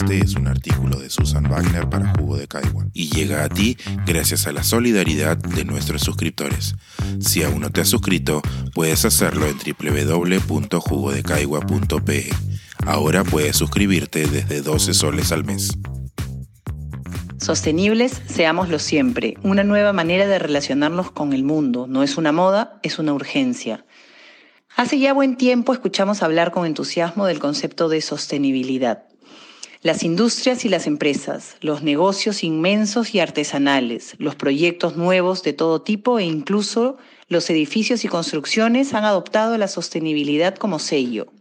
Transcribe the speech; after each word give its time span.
Este 0.00 0.24
es 0.24 0.34
un 0.34 0.48
artículo 0.48 0.98
de 0.98 1.10
Susan 1.10 1.46
Wagner 1.50 1.90
para 1.90 2.14
Jugo 2.14 2.38
de 2.38 2.48
Caigua 2.48 2.86
y 2.94 3.10
llega 3.10 3.44
a 3.44 3.50
ti 3.50 3.76
gracias 4.06 4.46
a 4.46 4.52
la 4.52 4.62
solidaridad 4.62 5.36
de 5.36 5.66
nuestros 5.66 6.00
suscriptores. 6.00 6.74
Si 7.20 7.42
aún 7.42 7.60
no 7.60 7.70
te 7.70 7.82
has 7.82 7.88
suscrito, 7.88 8.40
puedes 8.74 9.04
hacerlo 9.04 9.46
en 9.46 9.58
www.jugodecaigua.pe. 9.58 12.30
Ahora 12.86 13.24
puedes 13.24 13.56
suscribirte 13.56 14.26
desde 14.26 14.62
12 14.62 14.94
soles 14.94 15.32
al 15.32 15.44
mes. 15.44 15.76
Sostenibles, 17.36 18.22
seámoslo 18.26 18.78
siempre. 18.78 19.34
Una 19.42 19.64
nueva 19.64 19.92
manera 19.92 20.26
de 20.26 20.38
relacionarnos 20.38 21.10
con 21.10 21.34
el 21.34 21.44
mundo. 21.44 21.86
No 21.86 22.02
es 22.02 22.16
una 22.16 22.32
moda, 22.32 22.80
es 22.82 22.98
una 22.98 23.12
urgencia. 23.12 23.84
Hace 24.76 24.98
ya 24.98 25.12
buen 25.12 25.36
tiempo 25.36 25.74
escuchamos 25.74 26.22
hablar 26.22 26.52
con 26.52 26.64
entusiasmo 26.64 27.26
del 27.26 27.38
concepto 27.38 27.90
de 27.90 28.00
sostenibilidad. 28.00 29.09
Las 29.82 30.02
industrias 30.02 30.66
y 30.66 30.68
las 30.68 30.86
empresas, 30.86 31.56
los 31.62 31.82
negocios 31.82 32.44
inmensos 32.44 33.14
y 33.14 33.20
artesanales, 33.20 34.14
los 34.18 34.34
proyectos 34.34 34.98
nuevos 34.98 35.42
de 35.42 35.54
todo 35.54 35.80
tipo 35.80 36.18
e 36.18 36.24
incluso 36.24 36.98
los 37.28 37.48
edificios 37.48 38.04
y 38.04 38.08
construcciones 38.08 38.92
han 38.92 39.04
adoptado 39.04 39.56
la 39.56 39.68
sostenibilidad 39.68 40.54
como 40.54 40.80
sello. 40.80 41.32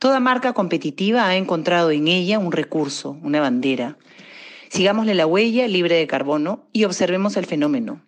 Toda 0.00 0.18
marca 0.18 0.52
competitiva 0.52 1.28
ha 1.28 1.36
encontrado 1.36 1.92
en 1.92 2.08
ella 2.08 2.40
un 2.40 2.50
recurso, 2.50 3.16
una 3.22 3.40
bandera. 3.40 3.98
Sigámosle 4.68 5.14
la 5.14 5.28
huella 5.28 5.68
libre 5.68 5.94
de 5.94 6.08
carbono 6.08 6.66
y 6.72 6.82
observemos 6.82 7.36
el 7.36 7.46
fenómeno. 7.46 8.02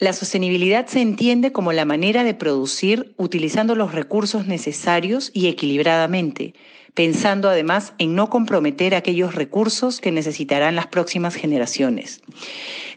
La 0.00 0.12
sostenibilidad 0.12 0.88
se 0.88 1.00
entiende 1.00 1.52
como 1.52 1.72
la 1.72 1.84
manera 1.84 2.24
de 2.24 2.34
producir 2.34 3.14
utilizando 3.18 3.76
los 3.76 3.92
recursos 3.92 4.48
necesarios 4.48 5.30
y 5.32 5.46
equilibradamente, 5.46 6.54
pensando 6.94 7.48
además 7.48 7.92
en 7.98 8.14
no 8.14 8.30
comprometer 8.30 8.94
aquellos 8.94 9.34
recursos 9.34 10.00
que 10.00 10.12
necesitarán 10.12 10.76
las 10.76 10.86
próximas 10.86 11.34
generaciones. 11.34 12.22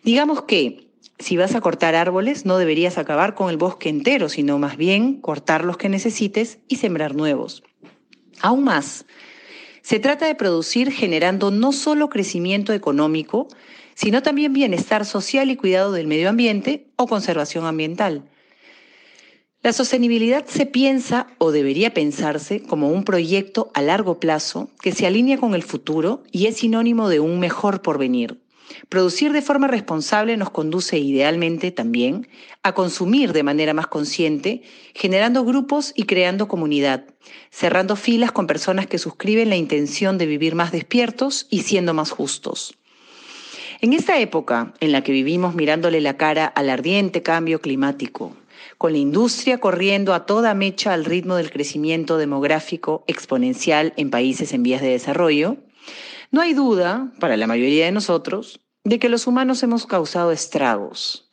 Digamos 0.03 0.43
que 0.43 0.87
si 1.19 1.35
vas 1.35 1.55
a 1.55 1.61
cortar 1.61 1.95
árboles, 1.95 2.45
no 2.45 2.57
deberías 2.57 2.99
acabar 2.99 3.33
con 3.33 3.49
el 3.49 3.57
bosque 3.57 3.89
entero, 3.89 4.29
sino 4.29 4.59
más 4.59 4.77
bien 4.77 5.19
cortar 5.19 5.65
los 5.65 5.77
que 5.77 5.89
necesites 5.89 6.59
y 6.67 6.75
sembrar 6.75 7.15
nuevos. 7.15 7.63
Aún 8.39 8.63
más, 8.63 9.05
se 9.81 9.99
trata 9.99 10.27
de 10.27 10.35
producir 10.35 10.91
generando 10.91 11.49
no 11.49 11.71
solo 11.71 12.09
crecimiento 12.09 12.73
económico, 12.73 13.47
sino 13.95 14.21
también 14.21 14.53
bienestar 14.53 15.05
social 15.05 15.49
y 15.49 15.55
cuidado 15.55 15.91
del 15.91 16.05
medio 16.05 16.29
ambiente 16.29 16.85
o 16.97 17.07
conservación 17.07 17.65
ambiental. 17.65 18.29
La 19.63 19.73
sostenibilidad 19.73 20.45
se 20.45 20.65
piensa 20.65 21.27
o 21.39 21.51
debería 21.51 21.93
pensarse 21.93 22.61
como 22.61 22.89
un 22.89 23.03
proyecto 23.03 23.71
a 23.73 23.81
largo 23.81 24.19
plazo 24.19 24.69
que 24.81 24.91
se 24.91 25.07
alinea 25.07 25.39
con 25.39 25.55
el 25.55 25.63
futuro 25.63 26.23
y 26.31 26.45
es 26.45 26.57
sinónimo 26.57 27.09
de 27.09 27.19
un 27.19 27.39
mejor 27.39 27.81
porvenir. 27.81 28.39
Producir 28.87 29.33
de 29.33 29.41
forma 29.41 29.67
responsable 29.67 30.37
nos 30.37 30.51
conduce 30.51 30.99
idealmente 30.99 31.71
también 31.71 32.27
a 32.63 32.73
consumir 32.73 33.33
de 33.33 33.43
manera 33.43 33.73
más 33.73 33.87
consciente, 33.87 34.61
generando 34.93 35.43
grupos 35.43 35.91
y 35.95 36.03
creando 36.03 36.47
comunidad, 36.47 37.05
cerrando 37.49 37.95
filas 37.95 38.31
con 38.31 38.45
personas 38.45 38.87
que 38.87 38.99
suscriben 38.99 39.49
la 39.49 39.55
intención 39.55 40.17
de 40.17 40.27
vivir 40.27 40.53
más 40.53 40.71
despiertos 40.71 41.47
y 41.49 41.61
siendo 41.61 41.93
más 41.93 42.11
justos. 42.11 42.77
En 43.79 43.93
esta 43.93 44.19
época 44.19 44.73
en 44.79 44.91
la 44.91 45.03
que 45.03 45.11
vivimos 45.11 45.55
mirándole 45.55 46.01
la 46.01 46.17
cara 46.17 46.45
al 46.45 46.69
ardiente 46.69 47.21
cambio 47.21 47.61
climático, 47.61 48.35
con 48.77 48.91
la 48.91 48.99
industria 48.99 49.59
corriendo 49.59 50.13
a 50.13 50.25
toda 50.25 50.53
mecha 50.53 50.93
al 50.93 51.05
ritmo 51.05 51.35
del 51.35 51.51
crecimiento 51.51 52.17
demográfico 52.17 53.03
exponencial 53.07 53.93
en 53.97 54.09
países 54.09 54.53
en 54.53 54.63
vías 54.63 54.81
de 54.81 54.89
desarrollo, 54.89 55.57
no 56.31 56.41
hay 56.41 56.53
duda, 56.53 57.11
para 57.19 57.37
la 57.37 57.47
mayoría 57.47 57.85
de 57.85 57.91
nosotros, 57.91 58.59
de 58.83 58.99
que 58.99 59.09
los 59.09 59.27
humanos 59.27 59.63
hemos 59.63 59.85
causado 59.85 60.31
estragos, 60.31 61.29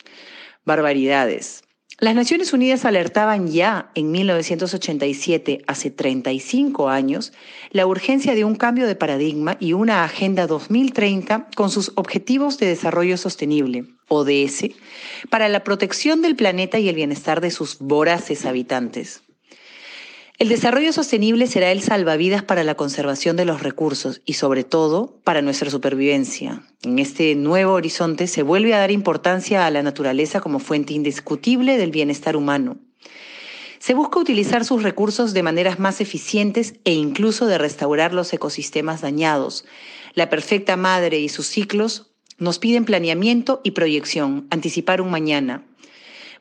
barbaridades. 0.65 1.64
Las 2.01 2.17
Naciones 2.17 2.53
Unidas 2.53 2.85
alertaban 2.85 3.47
ya 3.47 3.91
en 3.95 4.11
1987, 4.11 5.63
hace 5.69 5.91
35 5.93 6.89
años, 6.89 7.33
la 7.71 7.87
urgencia 7.87 8.35
de 8.35 8.45
un 8.45 8.57
cambio 8.57 8.89
de 8.89 8.97
paradigma 8.97 9.57
y 9.61 9.75
una 9.75 10.03
Agenda 10.03 10.49
2030 10.49 11.49
con 11.55 11.71
sus 11.71 11.93
Objetivos 11.95 12.59
de 12.59 12.67
Desarrollo 12.67 13.17
Sostenible, 13.17 13.85
ODS, 14.09 14.71
para 15.31 15.49
la 15.49 15.63
protección 15.63 16.21
del 16.21 16.35
planeta 16.35 16.81
y 16.81 16.89
el 16.89 16.97
bienestar 16.97 17.41
de 17.41 17.53
sus 17.53 17.79
voraces 17.79 18.45
habitantes. 18.45 19.24
El 20.37 20.49
desarrollo 20.49 20.93
sostenible 20.93 21.47
será 21.47 21.71
el 21.71 21.81
salvavidas 21.81 22.43
para 22.43 22.65
la 22.65 22.75
conservación 22.75 23.37
de 23.37 23.45
los 23.45 23.63
recursos 23.63 24.21
y 24.27 24.33
sobre 24.33 24.65
todo 24.65 25.21
para 25.23 25.43
nuestra 25.43 25.71
supervivencia. 25.71 26.63
En 26.83 26.99
este 26.99 27.37
nuevo 27.37 27.75
horizonte 27.75 28.27
se 28.27 28.43
vuelve 28.43 28.75
a 28.75 28.79
dar 28.79 28.91
importancia 28.91 29.65
a 29.65 29.71
la 29.71 29.85
naturaleza 29.85 30.41
como 30.41 30.59
fuente 30.59 30.93
indiscutible 30.93 31.77
del 31.77 31.93
bienestar 31.93 32.37
humano. 32.37 32.79
Se 33.79 33.95
busca 33.95 34.19
utilizar 34.19 34.65
sus 34.65 34.83
recursos 34.83 35.35
de 35.35 35.45
maneras 35.45 35.79
más 35.79 36.01
eficientes 36.01 36.75
e 36.85 36.95
incluso 36.95 37.47
de 37.47 37.59
restaurar 37.59 38.13
los 38.13 38.33
ecosistemas 38.33 39.03
dañados. 39.03 39.65
La 40.15 40.31
perfecta 40.31 40.77
madre 40.77 41.21
y 41.21 41.29
sus 41.29 41.47
ciclos 41.47 42.11
nos 42.39 42.59
piden 42.59 42.85
planeamiento 42.85 43.61
y 43.63 43.71
proyección, 43.71 44.49
anticipar 44.51 45.01
un 45.01 45.13
mañana. 45.13 45.63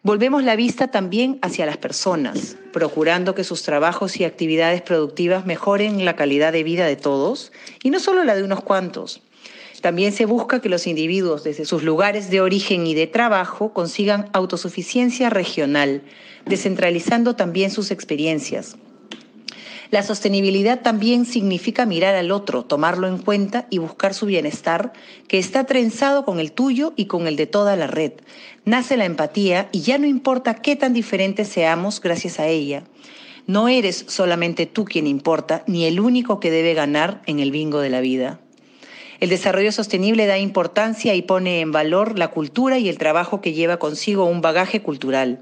Volvemos 0.06 0.44
la 0.44 0.58
vista 0.58 0.90
también 0.90 1.40
hacia 1.42 1.66
las 1.66 1.78
personas, 1.78 2.58
procurando 2.74 3.36
que 3.36 3.46
sus 3.46 3.64
trabajos 3.64 4.20
y 4.20 4.26
actividades 4.26 4.82
productivas 4.82 5.46
mejoren 5.46 6.04
la 6.04 6.18
calidad 6.18 6.52
de 6.52 6.62
vida 6.64 6.86
de 6.86 6.98
todos 6.98 7.54
y 7.84 7.90
no 7.90 8.02
solo 8.02 8.26
la 8.26 8.36
de 8.36 8.44
unos 8.44 8.62
cuantos. 8.62 9.22
También 9.80 10.12
se 10.12 10.26
busca 10.26 10.60
que 10.60 10.68
los 10.68 10.88
individuos 10.88 11.46
desde 11.46 11.64
sus 11.64 11.84
lugares 11.84 12.30
de 12.30 12.42
origen 12.42 12.86
y 12.86 12.96
de 12.96 13.08
trabajo 13.08 13.72
consigan 13.72 14.28
autosuficiencia 14.34 15.30
regional, 15.30 16.02
descentralizando 16.46 17.38
también 17.38 17.72
sus 17.72 17.90
experiencias, 17.90 18.76
la 19.92 20.04
sostenibilidad 20.04 20.82
también 20.82 21.26
significa 21.26 21.86
mirar 21.86 22.16
al 22.16 22.32
otro, 22.32 22.64
tomarlo 22.64 23.08
en 23.08 23.18
cuenta 23.18 23.68
y 23.70 23.78
buscar 23.78 24.14
su 24.14 24.26
bienestar, 24.26 24.94
que 25.28 25.38
está 25.38 25.66
trenzado 25.66 26.26
con 26.26 26.40
el 26.40 26.52
tuyo 26.52 26.94
y 26.96 27.06
con 27.06 27.28
el 27.28 27.36
de 27.36 27.48
toda 27.48 27.76
la 27.76 27.88
red. 27.88 28.14
Nace 28.66 28.98
la 28.98 29.06
empatía 29.06 29.70
y 29.72 29.82
ya 29.82 29.98
no 29.98 30.08
importa 30.08 30.56
qué 30.56 30.76
tan 30.76 30.94
diferentes 30.94 31.48
seamos 31.48 32.02
gracias 32.02 32.40
a 32.40 32.48
ella. 32.48 32.84
No 33.46 33.68
eres 33.68 34.06
solamente 34.08 34.66
tú 34.66 34.86
quien 34.86 35.06
importa, 35.06 35.64
ni 35.68 35.86
el 35.86 36.00
único 36.00 36.40
que 36.40 36.50
debe 36.50 36.74
ganar 36.74 37.22
en 37.26 37.40
el 37.40 37.52
bingo 37.52 37.80
de 37.80 37.90
la 37.90 38.00
vida. 38.00 38.40
El 39.20 39.30
desarrollo 39.30 39.72
sostenible 39.72 40.26
da 40.26 40.38
importancia 40.38 41.14
y 41.14 41.22
pone 41.22 41.60
en 41.60 41.72
valor 41.72 42.18
la 42.18 42.30
cultura 42.30 42.80
y 42.80 42.90
el 42.90 42.98
trabajo 42.98 43.42
que 43.42 43.54
lleva 43.54 43.78
consigo 43.78 44.26
un 44.26 44.42
bagaje 44.42 44.82
cultural. 44.82 45.40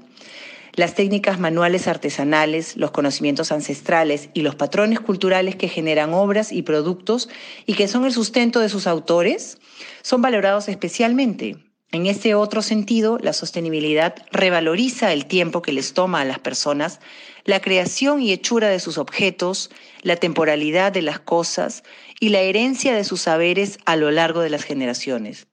Las 0.74 0.94
técnicas 0.94 1.38
manuales 1.38 1.86
artesanales, 1.86 2.76
los 2.78 2.92
conocimientos 2.92 3.52
ancestrales 3.52 4.30
y 4.32 4.40
los 4.40 4.54
patrones 4.54 5.00
culturales 5.00 5.54
que 5.54 5.68
generan 5.68 6.14
obras 6.14 6.50
y 6.50 6.62
productos 6.62 7.28
y 7.66 7.74
que 7.74 7.88
son 7.88 8.06
el 8.06 8.12
sustento 8.12 8.58
de 8.58 8.70
sus 8.70 8.86
autores 8.86 9.58
son 10.00 10.22
valorados 10.22 10.68
especialmente. 10.68 11.56
En 11.90 12.06
este 12.06 12.34
otro 12.34 12.62
sentido, 12.62 13.18
la 13.20 13.34
sostenibilidad 13.34 14.14
revaloriza 14.30 15.12
el 15.12 15.26
tiempo 15.26 15.60
que 15.60 15.74
les 15.74 15.92
toma 15.92 16.22
a 16.22 16.24
las 16.24 16.38
personas, 16.38 17.00
la 17.44 17.60
creación 17.60 18.22
y 18.22 18.32
hechura 18.32 18.70
de 18.70 18.80
sus 18.80 18.96
objetos, 18.96 19.70
la 20.00 20.16
temporalidad 20.16 20.90
de 20.90 21.02
las 21.02 21.20
cosas 21.20 21.82
y 22.18 22.30
la 22.30 22.40
herencia 22.40 22.94
de 22.94 23.04
sus 23.04 23.20
saberes 23.20 23.78
a 23.84 23.96
lo 23.96 24.10
largo 24.10 24.40
de 24.40 24.48
las 24.48 24.62
generaciones. 24.64 25.48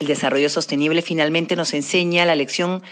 El 0.00 0.08
desarrollo 0.08 0.50
sostenible 0.50 1.02
finalmente 1.02 1.54
nos 1.54 1.72
enseña 1.72 2.24
la 2.24 2.34
lección 2.34 2.82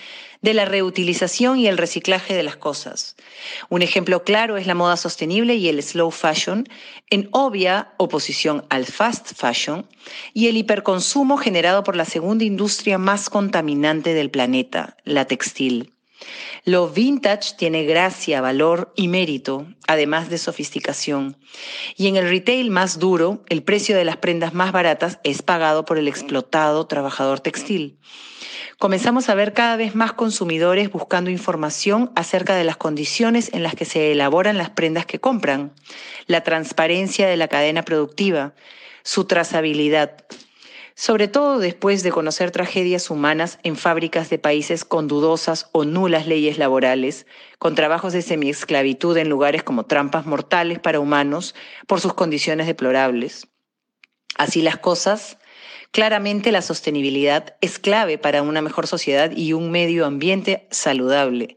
de 0.43 0.55
la 0.55 0.65
reutilización 0.65 1.59
y 1.59 1.69
el 1.69 1.79
reciclaje 1.79 2.35
de 2.35 2.43
las 2.43 2.57
cosas. 2.57 3.17
Un 3.69 3.81
ejemplo 3.81 4.25
claro 4.25 4.57
es 4.57 4.67
la 4.67 4.75
moda 4.75 4.97
sostenible 4.97 5.55
y 5.55 5.69
el 5.69 5.83
slow 5.83 6.11
fashion, 6.11 6.69
en 7.11 7.29
obvia 7.31 7.95
oposición 7.97 8.65
al 8.69 8.87
fast 8.87 9.35
fashion, 9.35 9.87
y 10.35 10.49
el 10.49 10.57
hiperconsumo 10.57 11.39
generado 11.39 11.85
por 11.85 11.97
la 11.97 12.05
segunda 12.05 12.45
industria 12.45 12.99
más 12.99 13.31
contaminante 13.31 14.15
del 14.15 14.31
planeta, 14.31 14.97
la 15.05 15.25
textil. 15.25 15.93
Lo 16.65 16.89
vintage 16.89 17.55
tiene 17.57 17.85
gracia, 17.85 18.41
valor 18.41 18.93
y 18.95 19.09
mérito, 19.09 19.67
además 19.89 20.31
de 20.31 20.39
sofisticación. 20.39 21.37
Y 21.97 22.07
en 22.07 22.17
el 22.17 22.29
retail 22.29 22.71
más 22.71 22.99
duro, 23.01 23.43
el 23.49 23.63
precio 23.63 23.97
de 23.97 24.05
las 24.05 24.19
prendas 24.19 24.55
más 24.55 24.71
baratas 24.71 25.19
es 25.25 25.43
pagado 25.43 25.85
por 25.85 25.99
el 25.99 26.07
explotado 26.07 26.87
trabajador 26.87 27.41
textil. 27.41 27.99
Comenzamos 28.83 29.29
a 29.29 29.37
ver 29.37 29.53
cada 29.53 29.77
vez 29.77 29.95
más 29.95 30.13
consumidores 30.13 30.91
buscando 30.91 31.31
información 31.31 32.11
acerca 32.17 32.57
de 32.57 32.65
las 32.65 32.77
condiciones 32.77 33.49
en 33.55 33.63
las 33.63 33.77
que 33.77 33.85
se 33.85 34.11
elaboran 34.11 34.59
las 34.59 34.71
prendas 34.71 35.07
que 35.07 35.21
compran, 35.21 35.73
la 36.27 36.41
transparencia 36.43 37.29
de 37.29 37.37
la 37.37 37.47
cadena 37.47 37.85
productiva, 37.85 38.55
su 39.05 39.27
trazabilidad, 39.27 40.25
sobre 40.97 41.29
todo 41.29 41.61
después 41.61 42.03
de 42.03 42.11
conocer 42.11 42.51
tragedias 42.51 43.09
humanas 43.09 43.61
en 43.63 43.77
fábricas 43.77 44.31
de 44.31 44.41
países 44.41 44.85
con 44.85 45.07
dudosas 45.07 45.69
o 45.71 45.85
nulas 45.85 46.27
leyes 46.27 46.59
laborales, 46.59 47.29
con 47.61 47.77
trabajos 47.77 48.13
de 48.13 48.23
semiesclavitud 48.23 49.17
en 49.17 49.29
lugares 49.29 49.63
como 49.63 49.87
trampas 49.87 50.27
mortales 50.27 50.81
para 50.81 50.99
humanos 50.99 51.55
por 51.87 52.01
sus 52.01 52.15
condiciones 52.15 52.67
deplorables. 52.67 53.47
Así 54.37 54.61
las 54.61 54.79
cosas, 54.79 55.39
claramente 55.93 56.51
la 56.53 56.63
sostenibilidad 56.63 57.55
es 57.61 57.79
clave 57.79 58.19
para 58.19 58.43
una 58.43 58.63
mejor 58.63 58.87
sociedad 58.87 59.31
y 59.31 59.53
un 59.53 59.71
medio 59.71 60.07
ambiente 60.07 60.67
saludable. 60.71 61.57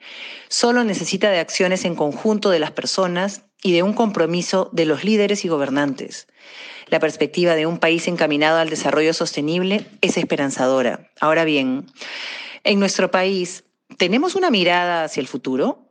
Solo 0.50 0.84
necesita 0.84 1.32
de 1.32 1.40
acciones 1.40 1.86
en 1.86 1.96
conjunto 1.96 2.52
de 2.52 2.60
las 2.60 2.72
personas 2.72 3.44
y 3.64 3.72
de 3.72 3.82
un 3.82 3.94
compromiso 3.94 4.70
de 4.74 4.86
los 4.86 5.04
líderes 5.04 5.46
y 5.46 5.48
gobernantes. 5.48 6.28
La 6.88 7.00
perspectiva 7.00 7.56
de 7.56 7.66
un 7.66 7.80
país 7.80 8.08
encaminado 8.08 8.60
al 8.60 8.70
desarrollo 8.70 9.14
sostenible 9.14 9.88
es 10.02 10.18
esperanzadora. 10.18 11.10
Ahora 11.20 11.46
bien, 11.46 11.88
en 12.64 12.80
nuestro 12.80 13.10
país, 13.10 13.64
¿tenemos 13.98 14.36
una 14.36 14.52
mirada 14.52 15.06
hacia 15.06 15.22
el 15.22 15.28
futuro? 15.28 15.90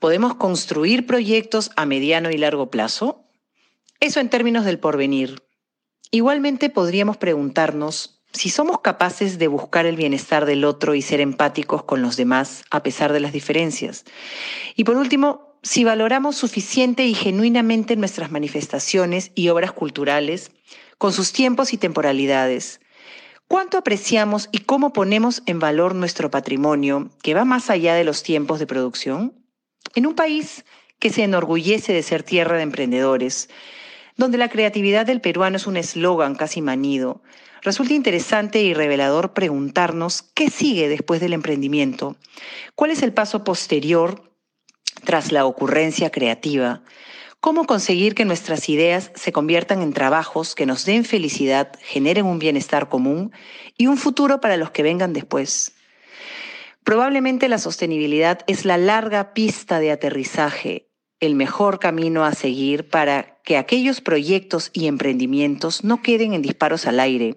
¿Podemos 0.00 0.34
construir 0.34 1.06
proyectos 1.06 1.70
a 1.76 1.84
mediano 1.84 2.30
y 2.30 2.38
largo 2.38 2.70
plazo? 2.70 3.22
Eso 4.00 4.18
en 4.18 4.30
términos 4.30 4.64
del 4.64 4.78
porvenir. 4.78 5.42
Igualmente 6.12 6.70
podríamos 6.70 7.16
preguntarnos 7.16 8.20
si 8.32 8.50
somos 8.50 8.80
capaces 8.80 9.38
de 9.38 9.48
buscar 9.48 9.86
el 9.86 9.96
bienestar 9.96 10.44
del 10.44 10.64
otro 10.64 10.94
y 10.94 11.02
ser 11.02 11.20
empáticos 11.20 11.84
con 11.84 12.02
los 12.02 12.16
demás 12.16 12.64
a 12.70 12.82
pesar 12.82 13.12
de 13.12 13.20
las 13.20 13.32
diferencias. 13.32 14.04
Y 14.74 14.84
por 14.84 14.96
último, 14.96 15.56
si 15.62 15.84
valoramos 15.84 16.36
suficiente 16.36 17.04
y 17.06 17.14
genuinamente 17.14 17.96
nuestras 17.96 18.30
manifestaciones 18.30 19.30
y 19.34 19.48
obras 19.48 19.72
culturales, 19.72 20.50
con 20.98 21.12
sus 21.12 21.32
tiempos 21.32 21.72
y 21.72 21.76
temporalidades, 21.76 22.80
cuánto 23.46 23.78
apreciamos 23.78 24.48
y 24.52 24.58
cómo 24.58 24.92
ponemos 24.92 25.42
en 25.46 25.58
valor 25.58 25.94
nuestro 25.94 26.30
patrimonio 26.30 27.10
que 27.22 27.34
va 27.34 27.44
más 27.44 27.70
allá 27.70 27.94
de 27.94 28.04
los 28.04 28.22
tiempos 28.22 28.58
de 28.58 28.66
producción, 28.66 29.34
en 29.94 30.06
un 30.06 30.14
país 30.14 30.64
que 30.98 31.10
se 31.10 31.24
enorgullece 31.24 31.92
de 31.92 32.02
ser 32.02 32.22
tierra 32.22 32.56
de 32.56 32.62
emprendedores, 32.62 33.48
donde 34.16 34.38
la 34.38 34.48
creatividad 34.48 35.06
del 35.06 35.20
peruano 35.20 35.56
es 35.56 35.66
un 35.66 35.76
eslogan 35.76 36.34
casi 36.34 36.62
manido, 36.62 37.22
resulta 37.62 37.94
interesante 37.94 38.62
y 38.62 38.74
revelador 38.74 39.32
preguntarnos 39.32 40.22
qué 40.22 40.50
sigue 40.50 40.88
después 40.88 41.20
del 41.20 41.32
emprendimiento, 41.32 42.16
cuál 42.74 42.90
es 42.90 43.02
el 43.02 43.12
paso 43.12 43.44
posterior 43.44 44.30
tras 45.04 45.32
la 45.32 45.46
ocurrencia 45.46 46.10
creativa, 46.10 46.82
cómo 47.40 47.64
conseguir 47.64 48.14
que 48.14 48.24
nuestras 48.24 48.68
ideas 48.68 49.12
se 49.14 49.32
conviertan 49.32 49.82
en 49.82 49.92
trabajos 49.92 50.54
que 50.54 50.66
nos 50.66 50.84
den 50.84 51.04
felicidad, 51.04 51.72
generen 51.80 52.26
un 52.26 52.38
bienestar 52.38 52.88
común 52.88 53.32
y 53.76 53.86
un 53.86 53.96
futuro 53.96 54.40
para 54.40 54.56
los 54.56 54.70
que 54.70 54.82
vengan 54.82 55.12
después. 55.12 55.74
Probablemente 56.84 57.48
la 57.48 57.58
sostenibilidad 57.58 58.40
es 58.46 58.64
la 58.64 58.76
larga 58.76 59.32
pista 59.32 59.80
de 59.80 59.92
aterrizaje, 59.92 60.89
el 61.20 61.34
mejor 61.34 61.78
camino 61.78 62.24
a 62.24 62.34
seguir 62.34 62.88
para 62.88 63.38
que 63.44 63.56
aquellos 63.56 64.00
proyectos 64.00 64.70
y 64.72 64.86
emprendimientos 64.86 65.84
no 65.84 66.02
queden 66.02 66.32
en 66.32 66.42
disparos 66.42 66.86
al 66.86 66.98
aire, 66.98 67.36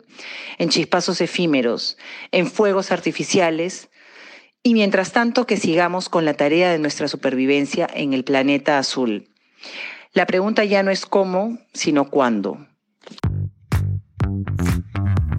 en 0.58 0.70
chispazos 0.70 1.22
efímeros, 1.22 1.98
en 2.32 2.48
fuegos 2.48 2.92
artificiales, 2.92 3.90
y 4.64 4.74
mientras 4.74 5.12
tanto 5.12 5.46
que 5.46 5.58
sigamos 5.58 6.08
con 6.08 6.24
la 6.24 6.36
tarea 6.36 6.72
de 6.72 6.80
nuestra 6.80 7.10
supervivencia 7.10 7.88
en 7.94 8.14
el 8.14 8.24
planeta 8.24 8.78
azul. 8.78 9.30
La 10.14 10.26
pregunta 10.26 10.64
ya 10.64 10.84
no 10.84 10.92
es 10.92 11.06
cómo, 11.06 11.60
sino 11.74 12.10
cuándo. 12.10 12.66